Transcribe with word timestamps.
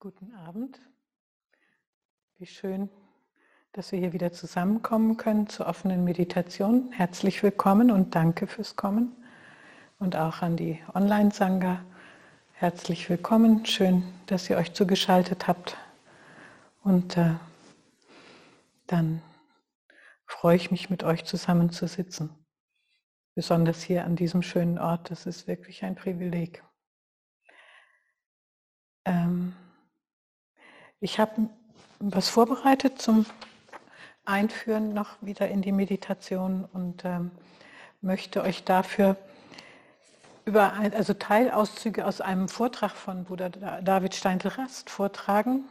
Guten 0.00 0.32
Abend. 0.32 0.78
Wie 2.36 2.46
schön, 2.46 2.88
dass 3.72 3.90
wir 3.90 3.98
hier 3.98 4.12
wieder 4.12 4.30
zusammenkommen 4.30 5.16
können 5.16 5.48
zur 5.48 5.66
offenen 5.66 6.04
Meditation. 6.04 6.92
Herzlich 6.92 7.42
willkommen 7.42 7.90
und 7.90 8.14
danke 8.14 8.46
fürs 8.46 8.76
Kommen. 8.76 9.10
Und 9.98 10.14
auch 10.14 10.40
an 10.40 10.56
die 10.56 10.78
Online-Sangha. 10.94 11.84
Herzlich 12.52 13.10
willkommen. 13.10 13.66
Schön, 13.66 14.04
dass 14.26 14.48
ihr 14.48 14.56
euch 14.56 14.72
zugeschaltet 14.72 15.48
habt. 15.48 15.76
Und 16.84 17.16
äh, 17.16 17.34
dann 18.86 19.20
freue 20.26 20.54
ich 20.54 20.70
mich, 20.70 20.90
mit 20.90 21.02
euch 21.02 21.24
zusammen 21.24 21.70
zu 21.70 21.88
sitzen. 21.88 22.30
Besonders 23.34 23.82
hier 23.82 24.04
an 24.04 24.14
diesem 24.14 24.42
schönen 24.42 24.78
Ort. 24.78 25.10
Das 25.10 25.26
ist 25.26 25.48
wirklich 25.48 25.82
ein 25.82 25.96
Privileg. 25.96 26.62
Ähm, 29.04 29.56
ich 31.00 31.18
habe 31.18 31.48
was 32.00 32.28
vorbereitet 32.28 33.00
zum 33.00 33.26
Einführen 34.24 34.94
noch 34.94 35.10
wieder 35.20 35.48
in 35.48 35.62
die 35.62 35.72
Meditation 35.72 36.64
und 36.72 37.04
ähm, 37.04 37.30
möchte 38.00 38.42
euch 38.42 38.64
dafür 38.64 39.16
über 40.44 40.72
ein, 40.74 40.94
also 40.94 41.14
Teilauszüge 41.14 42.06
aus 42.06 42.20
einem 42.20 42.48
Vortrag 42.48 42.92
von 42.92 43.24
Bruder 43.24 43.50
David 43.50 44.14
Steindl-Rast 44.14 44.90
vortragen 44.90 45.64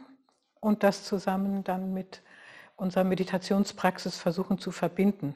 und 0.60 0.82
das 0.82 1.04
zusammen 1.04 1.64
dann 1.64 1.92
mit 1.94 2.22
unserer 2.76 3.04
Meditationspraxis 3.04 4.16
versuchen 4.16 4.58
zu 4.58 4.70
verbinden, 4.70 5.34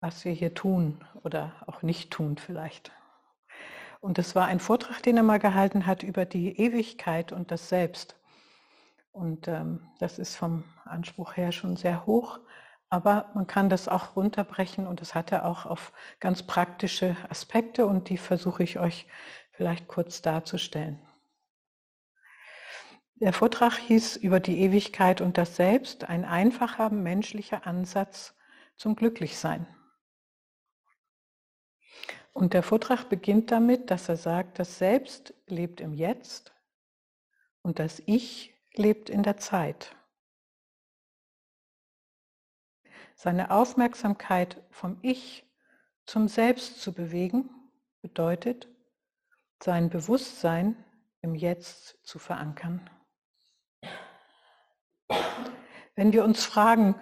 was 0.00 0.24
wir 0.24 0.32
hier 0.32 0.54
tun 0.54 1.04
oder 1.22 1.52
auch 1.66 1.82
nicht 1.82 2.10
tun 2.10 2.36
vielleicht. 2.36 2.92
Und 4.00 4.18
das 4.18 4.34
war 4.34 4.46
ein 4.46 4.60
Vortrag, 4.60 5.02
den 5.02 5.16
er 5.16 5.22
mal 5.22 5.38
gehalten 5.38 5.86
hat 5.86 6.02
über 6.02 6.24
die 6.24 6.58
Ewigkeit 6.58 7.32
und 7.32 7.50
das 7.50 7.68
Selbst. 7.68 8.19
Und 9.12 9.48
ähm, 9.48 9.88
das 9.98 10.18
ist 10.18 10.36
vom 10.36 10.64
Anspruch 10.84 11.36
her 11.36 11.52
schon 11.52 11.76
sehr 11.76 12.06
hoch, 12.06 12.40
aber 12.88 13.30
man 13.34 13.46
kann 13.46 13.68
das 13.68 13.88
auch 13.88 14.16
runterbrechen 14.16 14.86
und 14.86 15.00
das 15.00 15.14
hat 15.14 15.32
er 15.32 15.46
auch 15.46 15.66
auf 15.66 15.92
ganz 16.18 16.42
praktische 16.42 17.16
Aspekte 17.28 17.86
und 17.86 18.08
die 18.08 18.18
versuche 18.18 18.62
ich 18.62 18.78
euch 18.78 19.06
vielleicht 19.52 19.88
kurz 19.88 20.22
darzustellen. 20.22 21.00
Der 23.14 23.32
Vortrag 23.32 23.76
hieß 23.76 24.16
über 24.16 24.40
die 24.40 24.60
Ewigkeit 24.60 25.20
und 25.20 25.36
das 25.36 25.54
Selbst, 25.56 26.08
ein 26.08 26.24
einfacher 26.24 26.88
menschlicher 26.88 27.66
Ansatz 27.66 28.34
zum 28.76 28.96
Glücklichsein. 28.96 29.66
Und 32.32 32.54
der 32.54 32.62
Vortrag 32.62 33.08
beginnt 33.08 33.50
damit, 33.50 33.90
dass 33.90 34.08
er 34.08 34.16
sagt, 34.16 34.58
das 34.58 34.78
Selbst 34.78 35.34
lebt 35.46 35.80
im 35.80 35.92
Jetzt 35.92 36.54
und 37.60 37.78
das 37.78 38.02
Ich 38.06 38.54
lebt 38.80 39.10
in 39.10 39.22
der 39.22 39.36
Zeit. 39.36 39.94
Seine 43.14 43.50
Aufmerksamkeit 43.50 44.62
vom 44.70 44.98
Ich 45.02 45.46
zum 46.06 46.26
Selbst 46.26 46.80
zu 46.80 46.92
bewegen, 46.92 47.50
bedeutet, 48.00 48.66
sein 49.62 49.90
Bewusstsein 49.90 50.74
im 51.20 51.34
Jetzt 51.34 51.98
zu 52.02 52.18
verankern. 52.18 52.88
Wenn 55.94 56.12
wir 56.14 56.24
uns 56.24 56.44
fragen, 56.46 56.98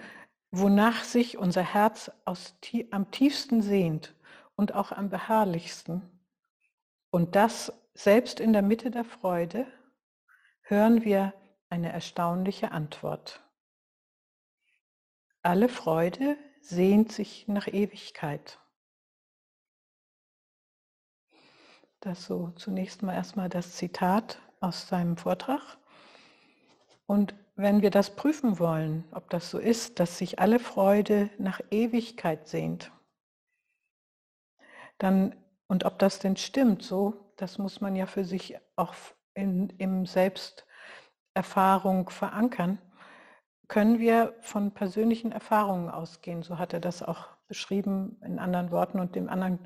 wonach 0.51 1.05
sich 1.05 1.39
unser 1.39 1.63
Herz 1.63 2.11
aus, 2.25 2.57
am 2.91 3.11
tiefsten 3.13 3.63
sehnt 3.63 4.17
und 4.57 4.75
auch 4.75 4.91
am 4.91 5.09
beharrlichsten, 5.09 6.03
und 7.11 7.37
das 7.37 7.73
selbst 7.95 8.41
in 8.41 8.53
der 8.53 8.63
Mitte 8.63 8.91
der 8.91 9.05
Freude, 9.05 9.67
hören 10.63 11.05
wir 11.05 11.33
eine 11.71 11.93
erstaunliche 11.93 12.73
Antwort. 12.73 13.43
Alle 15.43 15.69
Freude 15.69 16.37
sehnt 16.61 17.13
sich 17.13 17.49
nach 17.49 17.69
Ewigkeit. 17.69 18.59
Das 22.01 22.25
so 22.25 22.51
zunächst 22.57 23.03
mal 23.03 23.15
erstmal 23.15 23.49
das 23.49 23.77
Zitat 23.77 24.41
aus 24.61 24.89
seinem 24.89 25.17
Vortrag. 25.17 25.79
Und 27.07 27.35
wenn 27.57 27.83
wir 27.83 27.91
das 27.91 28.15
prüfen 28.15 28.59
wollen, 28.59 29.05
ob 29.11 29.31
das 29.31 29.51
so 29.51 29.59
ist, 29.59 29.99
dass 29.99 30.19
sich 30.19 30.39
alle 30.39 30.61
Freude 30.61 31.31
nach 31.39 31.61
Ewigkeit 31.71 32.47
sehnt, 32.47 32.93
dann 34.99 35.35
und 35.67 35.85
ob 35.85 35.99
das 35.99 36.19
denn 36.19 36.37
stimmt, 36.37 36.83
so, 36.83 37.33
das 37.37 37.59
muss 37.59 37.81
man 37.81 37.95
ja 37.95 38.07
für 38.07 38.25
sich 38.25 38.57
auch 38.77 38.95
in, 39.35 39.69
im 39.79 40.07
Selbst 40.07 40.67
Erfahrung 41.39 42.11
verankern, 42.11 42.79
können 43.69 44.01
wir 44.01 44.35
von 44.41 44.73
persönlichen 44.73 45.31
Erfahrungen 45.31 45.89
ausgehen. 45.89 46.43
So 46.43 46.59
hat 46.59 46.73
er 46.73 46.81
das 46.81 47.01
auch 47.01 47.29
beschrieben 47.47 48.21
in 48.25 48.41
anderen 48.41 48.73
Worten 48.73 48.99
und 48.99 49.15
dem 49.15 49.29
anderen 49.29 49.61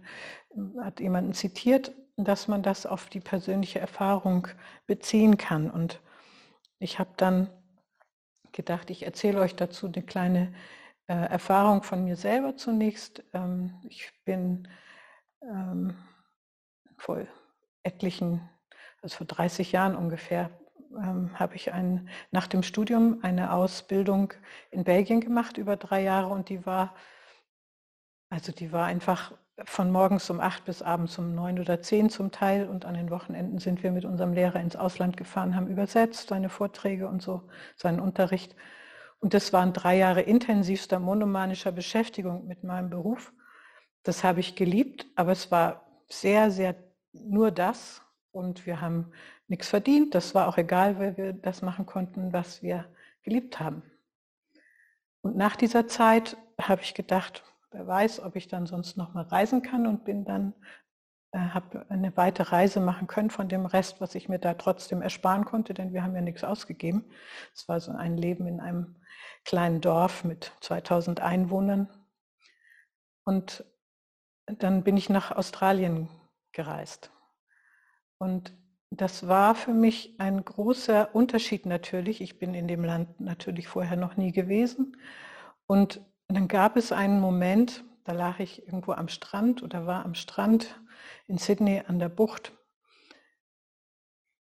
hat 0.83 1.01
jemanden 1.01 1.33
zitiert, 1.33 1.93
dass 2.19 2.47
man 2.47 2.63
das 2.63 2.85
auf 2.85 3.09
die 3.09 3.21
persönliche 3.21 3.79
Erfahrung 3.79 4.49
beziehen 4.87 5.39
kann. 5.39 5.71
Und 5.71 6.03
ich 6.79 6.99
habe 6.99 7.11
dann 7.17 7.49
gedacht, 8.53 8.91
ich 8.91 9.05
erzähle 9.05 9.41
euch 9.41 9.57
dazu 9.57 9.87
eine 9.87 10.03
kleine 10.03 10.53
äh, 11.07 11.15
Erfahrung 11.15 11.83
von 11.83 12.05
mir 12.05 12.17
selber 12.17 12.55
zunächst. 12.55 13.25
Ähm, 13.33 13.81
ich 13.89 14.13
bin 14.27 14.69
ähm, 15.41 15.97
vor 16.99 17.27
etlichen, 17.83 18.47
also 19.01 19.17
vor 19.17 19.27
30 19.27 19.73
Jahren 19.73 19.97
ungefähr, 19.97 20.51
ähm, 20.97 21.31
habe 21.39 21.57
ich 21.57 21.73
ein, 21.73 22.09
nach 22.31 22.47
dem 22.47 22.63
Studium 22.63 23.19
eine 23.23 23.53
Ausbildung 23.53 24.33
in 24.71 24.85
Belgien 24.85 25.21
gemacht 25.21 25.59
über 25.59 25.77
drei 25.77 26.03
Jahre 26.03 26.29
und 26.29 26.49
die 26.49 26.65
war, 26.67 26.95
also 28.31 28.53
die 28.53 28.73
war 28.73 28.87
einfach 28.87 29.33
von 29.65 29.91
morgens 29.91 30.29
um 30.31 30.41
acht 30.41 30.65
bis 30.65 30.83
abends 30.83 31.19
um 31.19 31.35
neun 31.35 31.59
oder 31.59 31.83
zehn 31.83 32.11
zum 32.11 32.31
Teil 32.31 32.69
und 32.69 32.85
an 32.85 32.95
den 32.95 33.11
Wochenenden 33.11 33.59
sind 33.59 33.83
wir 33.83 33.93
mit 33.93 34.05
unserem 34.05 34.33
Lehrer 34.33 34.61
ins 34.61 34.77
Ausland 34.77 35.17
gefahren, 35.17 35.55
haben 35.55 35.69
übersetzt 35.69 36.29
seine 36.29 36.49
Vorträge 36.49 37.09
und 37.09 37.23
so, 37.23 37.49
seinen 37.77 38.01
Unterricht. 38.01 38.57
Und 39.21 39.35
das 39.35 39.53
waren 39.53 39.73
drei 39.73 39.97
Jahre 39.99 40.23
intensivster 40.23 40.99
monomanischer 40.99 41.71
Beschäftigung 41.71 42.47
mit 42.47 42.65
meinem 42.65 42.91
Beruf. 42.91 43.33
Das 44.03 44.25
habe 44.25 44.41
ich 44.41 44.57
geliebt, 44.57 45.07
aber 45.15 45.33
es 45.33 45.51
war 45.51 45.87
sehr, 46.09 46.51
sehr 46.51 46.75
nur 47.13 47.51
das. 47.51 48.03
Und 48.33 48.67
wir 48.67 48.81
haben 48.81 49.13
nichts 49.53 49.69
verdient. 49.69 50.15
Das 50.17 50.35
war 50.35 50.49
auch 50.49 50.59
egal, 50.59 50.99
weil 50.99 51.17
wir 51.17 51.33
das 51.33 51.63
machen 51.63 51.87
konnten, 51.87 52.33
was 52.33 52.63
wir 52.63 52.87
geliebt 53.23 53.61
haben. 53.61 53.83
Und 55.21 55.37
nach 55.37 55.55
dieser 55.55 55.87
Zeit 55.87 56.37
habe 56.61 56.83
ich 56.83 56.95
gedacht, 56.95 57.45
wer 57.71 57.87
weiß, 57.87 58.21
ob 58.21 58.35
ich 58.35 58.49
dann 58.49 58.67
sonst 58.67 58.97
noch 58.97 59.15
mal 59.15 59.25
reisen 59.25 59.63
kann 59.63 59.87
und 59.87 60.05
bin 60.05 60.25
dann 60.25 60.55
äh, 61.33 61.39
habe 61.39 61.87
eine 61.91 62.17
weite 62.17 62.51
Reise 62.51 62.81
machen 62.81 63.07
können 63.07 63.31
von 63.31 63.49
dem 63.49 63.67
Rest, 63.67 64.01
was 64.01 64.15
ich 64.15 64.29
mir 64.29 64.39
da 64.39 64.55
trotzdem 64.55 65.03
ersparen 65.03 65.45
konnte, 65.45 65.75
denn 65.75 65.93
wir 65.93 66.03
haben 66.03 66.15
ja 66.15 66.23
nichts 66.23 66.45
ausgegeben. 66.45 67.05
Es 67.55 67.69
war 67.69 67.79
so 67.79 67.93
ein 67.93 68.17
Leben 68.17 68.47
in 68.47 68.59
einem 68.59 68.97
kleinen 69.45 69.81
Dorf 69.81 70.25
mit 70.25 70.53
2000 70.63 71.21
Einwohnern. 71.21 71.89
Und 73.25 73.65
dann 74.47 74.83
bin 74.83 74.97
ich 74.97 75.11
nach 75.11 75.31
Australien 75.31 76.09
gereist. 76.53 77.11
Und 78.19 78.53
das 78.97 79.27
war 79.27 79.55
für 79.55 79.73
mich 79.73 80.15
ein 80.19 80.45
großer 80.45 81.15
Unterschied 81.15 81.65
natürlich. 81.65 82.21
Ich 82.21 82.39
bin 82.39 82.53
in 82.53 82.69
dem 82.69 82.85
Land 82.85 83.21
natürlich 83.21 83.67
vorher 83.67 83.97
noch 83.97 84.17
nie 84.17 84.33
gewesen. 84.33 84.99
Und 85.67 86.03
dann 86.29 86.47
gab 86.47 86.77
es 86.77 86.93
einen 86.93 87.19
Moment, 87.19 87.85
da 88.05 88.13
lag 88.13 88.39
ich 88.39 88.67
irgendwo 88.67 88.93
am 88.93 89.09
Strand 89.09 89.63
oder 89.63 89.87
war 89.87 90.05
am 90.05 90.15
Strand 90.15 90.79
in 91.27 91.39
Sydney 91.39 91.83
an 91.87 91.99
der 91.99 92.11
Bucht. 92.11 92.53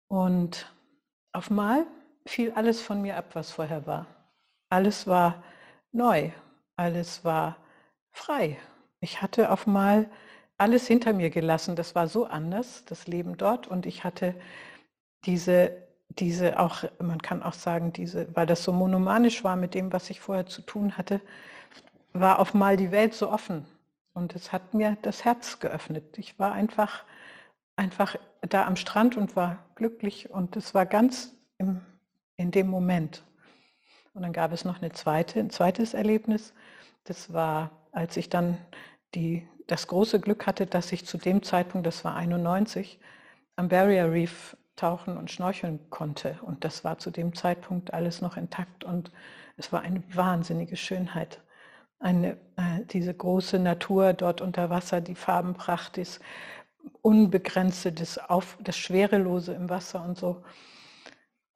Und 0.07 0.73
auf 1.31 1.51
einmal 1.51 1.85
fiel 2.25 2.53
alles 2.53 2.81
von 2.81 3.03
mir 3.03 3.17
ab, 3.17 3.35
was 3.35 3.51
vorher 3.51 3.85
war. 3.85 4.07
Alles 4.69 5.05
war 5.05 5.43
neu, 5.91 6.31
alles 6.75 7.23
war 7.23 7.57
frei. 8.11 8.57
Ich 8.99 9.21
hatte 9.21 9.51
auf 9.51 9.67
einmal 9.67 10.09
alles 10.57 10.87
hinter 10.87 11.13
mir 11.13 11.29
gelassen. 11.29 11.75
Das 11.75 11.95
war 11.95 12.07
so 12.07 12.25
anders, 12.25 12.85
das 12.85 13.07
Leben 13.07 13.37
dort. 13.37 13.67
Und 13.67 13.85
ich 13.85 14.03
hatte 14.03 14.35
diese, 15.25 15.71
diese 16.09 16.59
auch, 16.59 16.83
man 16.99 17.21
kann 17.21 17.43
auch 17.43 17.53
sagen, 17.53 17.93
diese, 17.93 18.33
weil 18.35 18.45
das 18.45 18.63
so 18.63 18.71
monomanisch 18.71 19.43
war 19.43 19.55
mit 19.55 19.73
dem, 19.73 19.91
was 19.93 20.09
ich 20.09 20.19
vorher 20.19 20.45
zu 20.45 20.61
tun 20.61 20.97
hatte, 20.97 21.21
war 22.13 22.39
auf 22.39 22.53
mal 22.53 22.77
die 22.77 22.91
Welt 22.91 23.13
so 23.13 23.29
offen. 23.29 23.65
Und 24.13 24.35
es 24.35 24.51
hat 24.51 24.73
mir 24.73 24.97
das 25.01 25.25
Herz 25.25 25.59
geöffnet. 25.59 26.17
Ich 26.17 26.37
war 26.37 26.51
einfach, 26.51 27.03
einfach 27.75 28.15
da 28.41 28.65
am 28.65 28.75
Strand 28.75 29.17
und 29.17 29.35
war 29.35 29.65
glücklich. 29.75 30.29
Und 30.29 30.55
es 30.55 30.75
war 30.75 30.85
ganz 30.85 31.33
im, 31.57 31.81
in 32.37 32.51
dem 32.51 32.67
Moment. 32.67 33.23
Und 34.13 34.21
dann 34.21 34.33
gab 34.33 34.51
es 34.51 34.63
noch 34.63 34.81
eine 34.81 34.91
zweite, 34.91 35.39
ein 35.39 35.49
zweites 35.49 35.95
Erlebnis. 35.95 36.53
Das 37.05 37.33
war, 37.33 37.71
als 37.91 38.15
ich 38.15 38.29
dann 38.29 38.57
die 39.15 39.47
das 39.67 39.87
große 39.87 40.19
Glück 40.19 40.47
hatte, 40.47 40.65
dass 40.65 40.91
ich 40.91 41.05
zu 41.05 41.17
dem 41.17 41.43
Zeitpunkt, 41.43 41.87
das 41.87 42.03
war 42.03 42.15
91, 42.15 42.99
am 43.55 43.69
Barrier 43.69 44.11
Reef 44.11 44.57
tauchen 44.75 45.17
und 45.17 45.31
schnorcheln 45.31 45.79
konnte. 45.89 46.39
Und 46.41 46.63
das 46.63 46.83
war 46.83 46.97
zu 46.97 47.11
dem 47.11 47.35
Zeitpunkt 47.35 47.93
alles 47.93 48.21
noch 48.21 48.37
intakt 48.37 48.83
und 48.83 49.11
es 49.57 49.71
war 49.71 49.81
eine 49.81 50.03
wahnsinnige 50.13 50.75
Schönheit. 50.75 51.41
Eine, 51.99 52.33
äh, 52.57 52.83
diese 52.91 53.13
große 53.13 53.59
Natur 53.59 54.13
dort 54.13 54.41
unter 54.41 54.69
Wasser, 54.69 54.99
die 54.99 55.15
Farbenpracht, 55.15 55.97
das 55.97 56.19
Unbegrenzte, 57.01 57.91
das, 57.93 58.17
Auf, 58.17 58.57
das 58.61 58.77
Schwerelose 58.77 59.53
im 59.53 59.69
Wasser 59.69 60.03
und 60.03 60.17
so. 60.17 60.43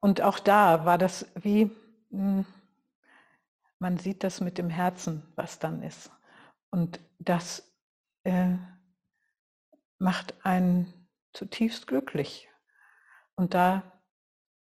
Und 0.00 0.22
auch 0.22 0.38
da 0.38 0.84
war 0.84 0.96
das 0.96 1.26
wie, 1.34 1.70
mh, 2.10 2.38
hm, 2.38 2.46
man 3.80 3.98
sieht 3.98 4.24
das 4.24 4.40
mit 4.40 4.58
dem 4.58 4.70
Herzen, 4.70 5.22
was 5.36 5.58
dann 5.58 5.82
ist. 5.82 6.10
Und 6.70 7.00
das 7.18 7.67
äh, 8.24 8.56
macht 9.98 10.34
einen 10.44 11.08
zutiefst 11.32 11.86
glücklich. 11.86 12.48
Und 13.34 13.54
da, 13.54 14.00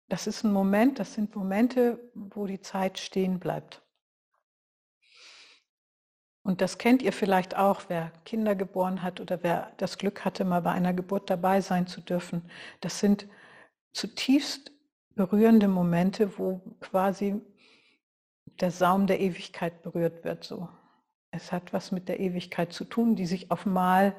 das 0.09 0.27
ist 0.27 0.43
ein 0.43 0.53
Moment, 0.53 0.99
das 0.99 1.13
sind 1.13 1.35
Momente, 1.35 1.99
wo 2.13 2.45
die 2.45 2.61
Zeit 2.61 2.99
stehen 2.99 3.39
bleibt. 3.39 3.81
Und 6.43 6.61
das 6.61 6.77
kennt 6.77 7.01
ihr 7.01 7.11
vielleicht 7.11 7.57
auch, 7.57 7.83
wer 7.89 8.11
Kinder 8.23 8.55
geboren 8.55 9.03
hat 9.03 9.19
oder 9.19 9.43
wer 9.43 9.73
das 9.77 9.97
Glück 9.97 10.23
hatte, 10.23 10.45
mal 10.45 10.61
bei 10.61 10.71
einer 10.71 10.93
Geburt 10.93 11.29
dabei 11.29 11.59
sein 11.59 11.87
zu 11.87 11.99
dürfen. 11.99 12.49
Das 12.79 12.99
sind 12.99 13.27
zutiefst 13.91 14.71
berührende 15.13 15.67
Momente, 15.67 16.37
wo 16.37 16.61
quasi 16.79 17.41
der 18.61 18.71
Saum 18.71 19.07
der 19.07 19.19
Ewigkeit 19.19 19.81
berührt 19.83 20.23
wird. 20.23 20.45
So, 20.45 20.69
es 21.37 21.51
hat 21.51 21.71
was 21.71 21.91
mit 21.91 22.09
der 22.09 22.19
Ewigkeit 22.19 22.73
zu 22.73 22.83
tun, 22.83 23.15
die 23.15 23.25
sich 23.25 23.51
auf 23.51 23.65
mal, 23.65 24.15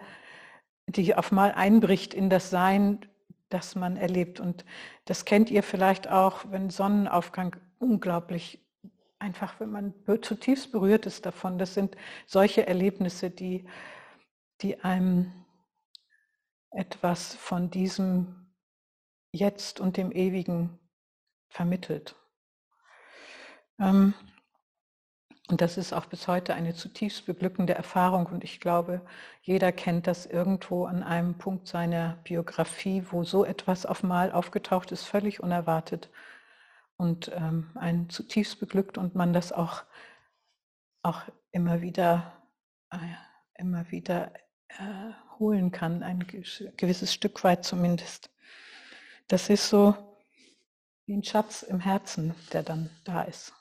die 0.86 1.14
auf 1.14 1.32
mal 1.32 1.52
einbricht 1.52 2.14
in 2.14 2.30
das 2.30 2.50
Sein, 2.50 3.04
das 3.50 3.74
man 3.74 3.96
erlebt. 3.96 4.40
Und 4.40 4.64
das 5.04 5.24
kennt 5.24 5.50
ihr 5.50 5.62
vielleicht 5.62 6.08
auch, 6.08 6.46
wenn 6.50 6.70
Sonnenaufgang 6.70 7.56
unglaublich 7.78 8.60
einfach, 9.18 9.58
wenn 9.60 9.70
man 9.70 9.94
zutiefst 10.22 10.72
berührt 10.72 11.06
ist 11.06 11.26
davon. 11.26 11.58
Das 11.58 11.74
sind 11.74 11.96
solche 12.26 12.66
Erlebnisse, 12.66 13.30
die, 13.30 13.66
die 14.60 14.80
einem 14.80 15.32
etwas 16.70 17.34
von 17.34 17.70
diesem 17.70 18.46
Jetzt 19.32 19.80
und 19.80 19.96
dem 19.96 20.12
Ewigen 20.12 20.78
vermittelt. 21.48 22.14
Ähm, 23.80 24.14
und 25.48 25.62
das 25.62 25.78
ist 25.78 25.94
auch 25.94 26.04
bis 26.04 26.28
heute 26.28 26.54
eine 26.54 26.74
zutiefst 26.74 27.24
beglückende 27.24 27.74
Erfahrung. 27.74 28.26
Und 28.26 28.44
ich 28.44 28.60
glaube, 28.60 29.00
jeder 29.40 29.72
kennt 29.72 30.06
das 30.06 30.26
irgendwo 30.26 30.84
an 30.84 31.02
einem 31.02 31.38
Punkt 31.38 31.66
seiner 31.66 32.18
Biografie, 32.24 33.02
wo 33.10 33.24
so 33.24 33.46
etwas 33.46 33.86
auf 33.86 34.02
Mal 34.02 34.30
aufgetaucht 34.30 34.92
ist, 34.92 35.04
völlig 35.04 35.42
unerwartet 35.42 36.10
und 36.98 37.30
ähm, 37.34 37.70
einen 37.76 38.10
zutiefst 38.10 38.60
beglückt 38.60 38.98
und 38.98 39.14
man 39.14 39.32
das 39.32 39.52
auch, 39.52 39.84
auch 41.02 41.22
immer 41.50 41.80
wieder, 41.80 42.30
äh, 42.90 42.98
immer 43.54 43.90
wieder 43.90 44.32
äh, 44.68 45.12
holen 45.38 45.72
kann, 45.72 46.02
ein 46.02 46.26
gewisses 46.76 47.14
Stück 47.14 47.42
weit 47.42 47.64
zumindest. 47.64 48.30
Das 49.28 49.48
ist 49.48 49.70
so 49.70 49.94
wie 51.06 51.16
ein 51.16 51.24
Schatz 51.24 51.62
im 51.62 51.80
Herzen, 51.80 52.34
der 52.52 52.62
dann 52.62 52.90
da 53.04 53.22
ist 53.22 53.57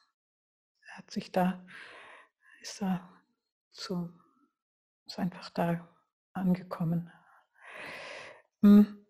hat 0.98 1.12
sich 1.12 1.32
da, 1.32 1.64
ist 2.62 2.82
da 2.82 3.08
zu, 3.72 4.10
ist 5.06 5.20
einfach 5.20 5.50
da 5.52 5.88
angekommen. 6.34 7.12
Hm. 8.62 9.06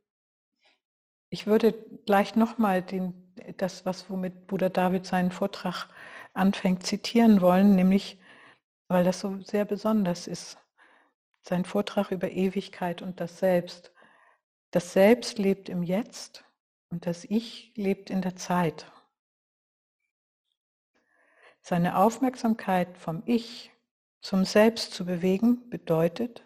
Ich 1.29 1.47
würde 1.47 1.73
gleich 2.05 2.35
nochmal 2.35 2.83
das, 3.57 3.85
was 3.85 4.09
womit 4.09 4.47
Bruder 4.47 4.69
David 4.69 5.05
seinen 5.05 5.31
Vortrag 5.31 5.89
anfängt, 6.33 6.85
zitieren 6.85 7.41
wollen, 7.41 7.75
nämlich, 7.75 8.19
weil 8.87 9.03
das 9.03 9.19
so 9.19 9.41
sehr 9.41 9.65
besonders 9.65 10.27
ist. 10.27 10.57
Sein 11.41 11.65
Vortrag 11.65 12.11
über 12.11 12.29
Ewigkeit 12.29 13.01
und 13.01 13.19
das 13.19 13.39
Selbst. 13.39 13.93
Das 14.71 14.93
Selbst 14.93 15.37
lebt 15.37 15.69
im 15.69 15.83
Jetzt 15.83 16.45
und 16.89 17.05
das 17.05 17.25
Ich 17.25 17.73
lebt 17.75 18.09
in 18.09 18.21
der 18.21 18.35
Zeit. 18.35 18.91
Seine 21.69 21.97
Aufmerksamkeit 21.97 22.97
vom 22.97 23.23
Ich 23.25 23.73
zum 24.21 24.45
Selbst 24.45 24.93
zu 24.93 25.03
bewegen 25.03 25.69
bedeutet, 25.69 26.41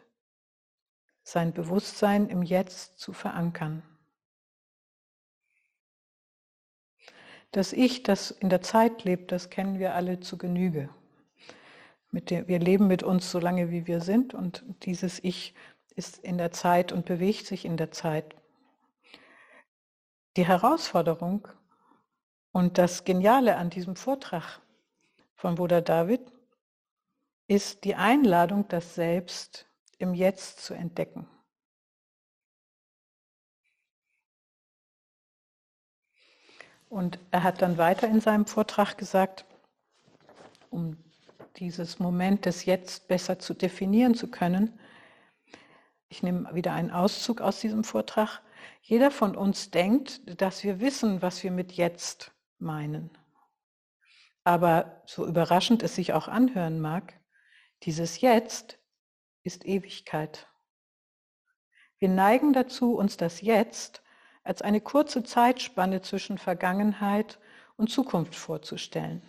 sein 1.21 1.53
Bewusstsein 1.53 2.27
im 2.27 2.41
Jetzt 2.41 2.97
zu 2.97 3.13
verankern. 3.13 3.83
Das 7.51 7.71
Ich, 7.71 8.01
das 8.01 8.31
in 8.31 8.49
der 8.49 8.63
Zeit 8.63 9.03
lebt, 9.03 9.31
das 9.31 9.51
kennen 9.51 9.77
wir 9.77 9.93
alle 9.93 10.21
zu 10.21 10.39
Genüge. 10.39 10.89
Der, 12.11 12.47
wir 12.47 12.57
leben 12.57 12.87
mit 12.87 13.03
uns 13.03 13.29
so 13.29 13.37
lange, 13.37 13.69
wie 13.69 13.85
wir 13.85 14.01
sind 14.01 14.33
und 14.33 14.63
dieses 14.85 15.23
Ich 15.23 15.53
ist 15.95 16.17
in 16.17 16.39
der 16.39 16.51
Zeit 16.51 16.91
und 16.91 17.05
bewegt 17.05 17.45
sich 17.45 17.63
in 17.65 17.77
der 17.77 17.91
Zeit. 17.91 18.35
Die 20.35 20.47
Herausforderung 20.47 21.47
und 22.51 22.79
das 22.79 23.03
Geniale 23.03 23.57
an 23.57 23.69
diesem 23.69 23.95
Vortrag 23.95 24.59
von 25.41 25.55
Bruder 25.55 25.81
David 25.81 26.21
ist 27.47 27.83
die 27.83 27.95
Einladung, 27.95 28.67
das 28.67 28.93
Selbst 28.93 29.65
im 29.97 30.13
Jetzt 30.13 30.63
zu 30.63 30.75
entdecken. 30.75 31.27
Und 36.89 37.17
er 37.31 37.41
hat 37.41 37.63
dann 37.63 37.79
weiter 37.79 38.07
in 38.07 38.21
seinem 38.21 38.45
Vortrag 38.45 38.99
gesagt, 38.99 39.45
um 40.69 40.95
dieses 41.55 41.97
Moment 41.97 42.45
des 42.45 42.65
Jetzt 42.65 43.07
besser 43.07 43.39
zu 43.39 43.55
definieren 43.55 44.13
zu 44.13 44.29
können, 44.29 44.79
ich 46.07 46.21
nehme 46.21 46.53
wieder 46.53 46.73
einen 46.73 46.91
Auszug 46.91 47.41
aus 47.41 47.61
diesem 47.61 47.83
Vortrag, 47.83 48.43
jeder 48.83 49.09
von 49.09 49.35
uns 49.35 49.71
denkt, 49.71 50.21
dass 50.39 50.63
wir 50.63 50.79
wissen, 50.79 51.23
was 51.23 51.41
wir 51.41 51.49
mit 51.49 51.71
Jetzt 51.71 52.31
meinen. 52.59 53.09
Aber 54.43 55.03
so 55.05 55.25
überraschend 55.25 55.83
es 55.83 55.95
sich 55.95 56.13
auch 56.13 56.27
anhören 56.27 56.79
mag, 56.79 57.19
dieses 57.83 58.21
Jetzt 58.21 58.79
ist 59.43 59.65
Ewigkeit. 59.65 60.47
Wir 61.99 62.09
neigen 62.09 62.53
dazu, 62.53 62.95
uns 62.95 63.17
das 63.17 63.41
Jetzt 63.41 64.01
als 64.43 64.61
eine 64.61 64.81
kurze 64.81 65.23
Zeitspanne 65.23 66.01
zwischen 66.01 66.37
Vergangenheit 66.37 67.39
und 67.77 67.89
Zukunft 67.89 68.35
vorzustellen. 68.35 69.21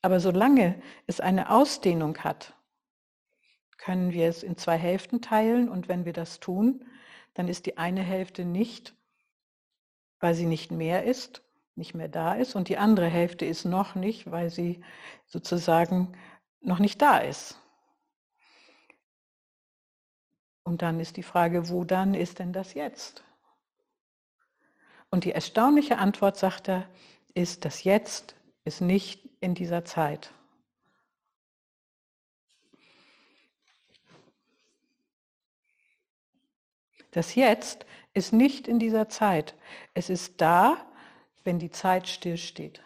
Aber 0.00 0.20
solange 0.20 0.80
es 1.06 1.20
eine 1.20 1.50
Ausdehnung 1.50 2.16
hat, 2.18 2.54
können 3.76 4.12
wir 4.12 4.28
es 4.28 4.42
in 4.42 4.56
zwei 4.56 4.76
Hälften 4.76 5.20
teilen 5.20 5.68
und 5.68 5.88
wenn 5.88 6.04
wir 6.04 6.12
das 6.12 6.40
tun, 6.40 6.86
dann 7.34 7.48
ist 7.48 7.66
die 7.66 7.78
eine 7.78 8.02
Hälfte 8.02 8.44
nicht, 8.44 8.94
weil 10.20 10.34
sie 10.34 10.46
nicht 10.46 10.70
mehr 10.70 11.04
ist, 11.04 11.42
nicht 11.78 11.94
mehr 11.94 12.08
da 12.08 12.34
ist 12.34 12.54
und 12.54 12.68
die 12.68 12.76
andere 12.76 13.06
Hälfte 13.06 13.46
ist 13.46 13.64
noch 13.64 13.94
nicht, 13.94 14.30
weil 14.30 14.50
sie 14.50 14.82
sozusagen 15.26 16.12
noch 16.60 16.78
nicht 16.78 17.00
da 17.00 17.18
ist. 17.18 17.58
Und 20.64 20.82
dann 20.82 21.00
ist 21.00 21.16
die 21.16 21.22
Frage, 21.22 21.70
wo 21.70 21.84
dann 21.84 22.12
ist 22.12 22.40
denn 22.40 22.52
das 22.52 22.74
jetzt? 22.74 23.24
Und 25.10 25.24
die 25.24 25.32
erstaunliche 25.32 25.96
Antwort, 25.96 26.36
sagt 26.36 26.68
er, 26.68 26.86
ist, 27.32 27.64
das 27.64 27.84
Jetzt 27.84 28.34
ist 28.64 28.82
nicht 28.82 29.26
in 29.40 29.54
dieser 29.54 29.84
Zeit. 29.84 30.30
Das 37.12 37.34
Jetzt 37.34 37.86
ist 38.12 38.32
nicht 38.32 38.68
in 38.68 38.78
dieser 38.78 39.08
Zeit. 39.08 39.54
Es 39.94 40.10
ist 40.10 40.40
da, 40.40 40.87
wenn 41.48 41.58
die 41.58 41.70
Zeit 41.70 42.06
stillsteht. 42.06 42.82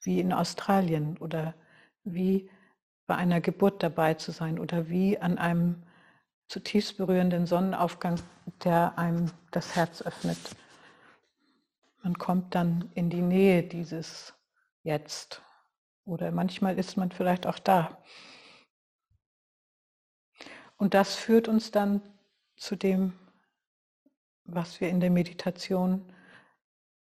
Wie 0.00 0.18
in 0.18 0.32
Australien 0.32 1.18
oder 1.18 1.52
wie 2.04 2.50
bei 3.06 3.14
einer 3.16 3.42
Geburt 3.42 3.82
dabei 3.82 4.14
zu 4.14 4.32
sein 4.32 4.58
oder 4.58 4.88
wie 4.88 5.18
an 5.18 5.36
einem 5.36 5.82
zutiefst 6.48 6.96
berührenden 6.96 7.44
Sonnenaufgang, 7.44 8.18
der 8.64 8.96
einem 8.96 9.30
das 9.50 9.76
Herz 9.76 10.00
öffnet. 10.00 10.38
Man 12.02 12.16
kommt 12.16 12.54
dann 12.54 12.90
in 12.94 13.10
die 13.10 13.20
Nähe 13.20 13.62
dieses 13.62 14.32
Jetzt 14.84 15.42
oder 16.06 16.30
manchmal 16.30 16.78
ist 16.78 16.96
man 16.96 17.12
vielleicht 17.12 17.46
auch 17.46 17.58
da. 17.58 18.02
Und 20.78 20.94
das 20.94 21.14
führt 21.14 21.46
uns 21.46 21.72
dann 21.72 22.00
zu 22.56 22.74
dem 22.74 23.12
was 24.54 24.80
wir 24.80 24.88
in 24.88 25.00
der 25.00 25.10
Meditation 25.10 26.04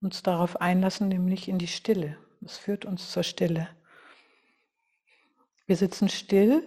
uns 0.01 0.23
darauf 0.23 0.61
einlassen, 0.61 1.07
nämlich 1.07 1.47
in 1.47 1.57
die 1.57 1.67
Stille. 1.67 2.17
Es 2.43 2.57
führt 2.57 2.85
uns 2.85 3.11
zur 3.11 3.23
Stille. 3.23 3.67
Wir 5.65 5.75
sitzen 5.75 6.09
still 6.09 6.63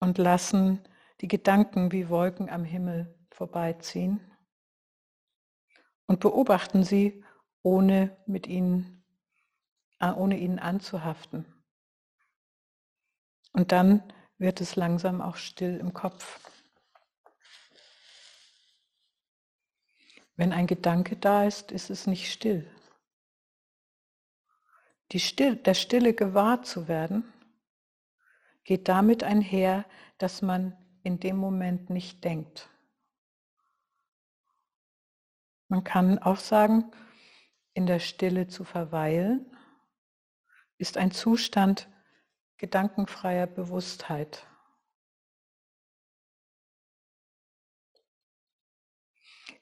und 0.00 0.18
lassen 0.18 0.80
die 1.20 1.28
Gedanken 1.28 1.92
wie 1.92 2.08
Wolken 2.08 2.48
am 2.48 2.64
Himmel 2.64 3.14
vorbeiziehen 3.30 4.20
und 6.06 6.20
beobachten 6.20 6.84
sie, 6.84 7.24
ohne 7.62 8.16
mit 8.26 8.46
ihnen, 8.46 9.04
äh, 9.98 10.12
ohne 10.12 10.38
ihnen 10.38 10.58
anzuhaften. 10.58 11.44
Und 13.52 13.72
dann 13.72 14.02
wird 14.38 14.60
es 14.60 14.76
langsam 14.76 15.20
auch 15.20 15.36
still 15.36 15.78
im 15.78 15.92
Kopf. 15.92 16.55
Wenn 20.36 20.52
ein 20.52 20.66
Gedanke 20.66 21.16
da 21.16 21.44
ist, 21.44 21.72
ist 21.72 21.90
es 21.90 22.06
nicht 22.06 22.30
still. 22.30 22.70
Die 25.12 25.20
still 25.20 25.56
der 25.56 25.74
Stille 25.74 26.14
gewahr 26.14 26.62
zu 26.62 26.88
werden, 26.88 27.32
geht 28.64 28.88
damit 28.88 29.22
einher, 29.22 29.86
dass 30.18 30.42
man 30.42 30.76
in 31.02 31.20
dem 31.20 31.36
Moment 31.36 31.88
nicht 31.88 32.24
denkt. 32.24 32.68
Man 35.68 35.84
kann 35.84 36.18
auch 36.18 36.38
sagen, 36.38 36.90
in 37.72 37.86
der 37.86 38.00
Stille 38.00 38.48
zu 38.48 38.64
verweilen 38.64 39.46
ist 40.78 40.96
ein 40.96 41.10
Zustand 41.10 41.88
gedankenfreier 42.58 43.46
Bewusstheit. 43.46 44.46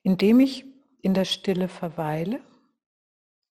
Indem 0.04 0.38
ich 0.40 0.66
in 1.00 1.14
der 1.14 1.25
Stille 1.25 1.66
verweile, 1.66 2.40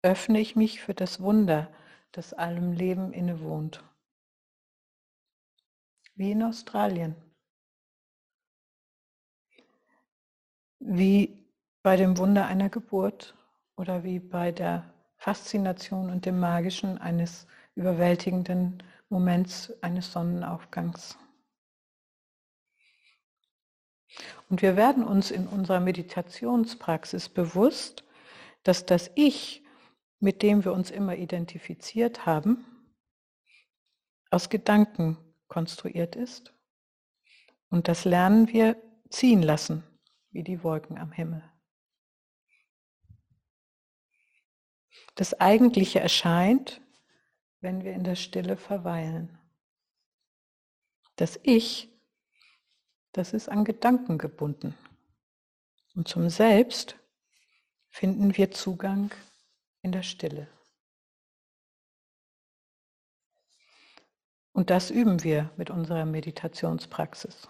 öffne 0.03 0.39
ich 0.39 0.55
mich 0.55 0.81
für 0.81 0.93
das 0.93 1.19
Wunder, 1.19 1.67
das 2.11 2.31
allem 2.31 2.73
Leben 2.73 3.11
innewohnt. 3.11 3.83
Wie 6.13 6.31
in 6.31 6.43
Australien. 6.43 7.15
Wie 10.77 11.43
bei 11.81 11.95
dem 11.95 12.19
Wunder 12.19 12.45
einer 12.45 12.69
Geburt 12.69 13.35
oder 13.75 14.03
wie 14.03 14.19
bei 14.19 14.51
der 14.51 14.93
Faszination 15.17 16.11
und 16.11 16.27
dem 16.27 16.39
Magischen 16.39 16.99
eines 16.99 17.47
überwältigenden 17.73 18.83
Moments 19.09 19.73
eines 19.81 20.11
Sonnenaufgangs. 20.11 21.17
Und 24.53 24.61
wir 24.61 24.75
werden 24.75 25.03
uns 25.03 25.31
in 25.31 25.47
unserer 25.47 25.79
Meditationspraxis 25.79 27.27
bewusst, 27.27 28.03
dass 28.61 28.85
das 28.85 29.09
Ich, 29.15 29.63
mit 30.19 30.43
dem 30.43 30.63
wir 30.63 30.73
uns 30.73 30.91
immer 30.91 31.15
identifiziert 31.15 32.27
haben, 32.27 32.63
aus 34.29 34.51
Gedanken 34.51 35.17
konstruiert 35.47 36.15
ist. 36.15 36.53
Und 37.71 37.87
das 37.87 38.05
lernen 38.05 38.47
wir 38.47 38.79
ziehen 39.09 39.41
lassen, 39.41 39.81
wie 40.29 40.43
die 40.43 40.63
Wolken 40.63 40.99
am 40.99 41.11
Himmel. 41.11 41.43
Das 45.15 45.33
Eigentliche 45.41 45.99
erscheint, 45.99 46.79
wenn 47.59 47.83
wir 47.83 47.93
in 47.93 48.03
der 48.03 48.15
Stille 48.15 48.55
verweilen. 48.55 49.35
Das 51.15 51.39
Ich 51.41 51.92
das 53.13 53.33
ist 53.33 53.49
an 53.49 53.63
Gedanken 53.63 54.17
gebunden. 54.17 54.75
Und 55.95 56.07
zum 56.07 56.29
Selbst 56.29 56.97
finden 57.89 58.35
wir 58.35 58.51
Zugang 58.51 59.11
in 59.81 59.91
der 59.91 60.03
Stille. 60.03 60.47
Und 64.51 64.69
das 64.69 64.91
üben 64.91 65.23
wir 65.23 65.49
mit 65.57 65.69
unserer 65.69 66.05
Meditationspraxis. 66.05 67.47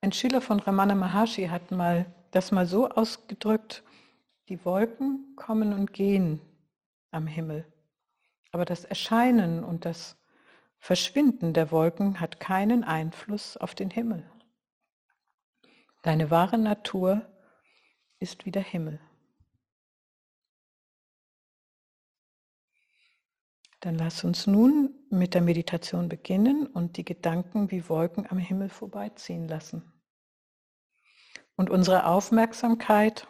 Ein 0.00 0.12
Schüler 0.12 0.40
von 0.40 0.60
Ramana 0.60 0.94
Maharshi 0.94 1.46
hat 1.46 1.70
mal 1.70 2.06
das 2.30 2.52
mal 2.52 2.66
so 2.66 2.88
ausgedrückt, 2.88 3.82
die 4.48 4.64
Wolken 4.64 5.34
kommen 5.36 5.72
und 5.72 5.92
gehen 5.92 6.40
am 7.10 7.26
Himmel, 7.26 7.64
aber 8.52 8.64
das 8.64 8.84
Erscheinen 8.84 9.62
und 9.64 9.84
das 9.84 10.16
Verschwinden 10.80 11.52
der 11.52 11.70
Wolken 11.70 12.20
hat 12.20 12.40
keinen 12.40 12.84
Einfluss 12.84 13.56
auf 13.58 13.74
den 13.74 13.90
Himmel. 13.90 14.28
Deine 16.02 16.30
wahre 16.30 16.56
Natur 16.56 17.30
ist 18.18 18.46
wie 18.46 18.50
der 18.50 18.62
Himmel. 18.62 18.98
Dann 23.80 23.96
lass 23.96 24.24
uns 24.24 24.46
nun 24.46 24.94
mit 25.10 25.34
der 25.34 25.42
Meditation 25.42 26.08
beginnen 26.08 26.66
und 26.66 26.96
die 26.96 27.04
Gedanken 27.04 27.70
wie 27.70 27.88
Wolken 27.88 28.26
am 28.30 28.38
Himmel 28.38 28.70
vorbeiziehen 28.70 29.48
lassen. 29.48 29.92
Und 31.56 31.68
unsere 31.70 32.06
Aufmerksamkeit 32.06 33.28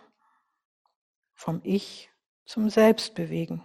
vom 1.35 1.61
Ich 1.64 2.11
zum 2.45 2.71
Selbst 2.71 3.16
bewegen, 3.16 3.62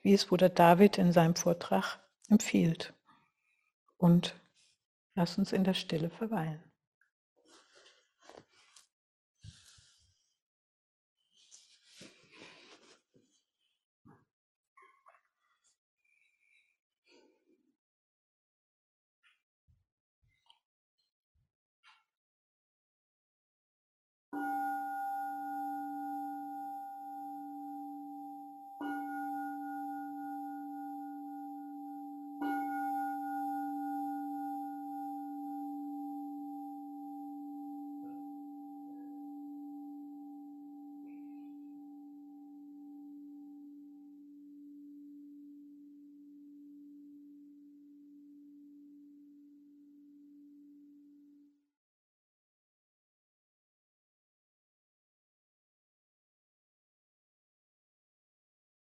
wie 0.00 0.14
es 0.14 0.26
Bruder 0.26 0.48
David 0.48 0.96
in 0.96 1.12
seinem 1.12 1.36
Vortrag 1.36 1.98
empfiehlt 2.28 2.94
und 4.02 4.34
lass 5.16 5.38
uns 5.38 5.52
in 5.52 5.64
der 5.64 5.74
Stille 5.74 6.10
verweilen. 6.10 6.71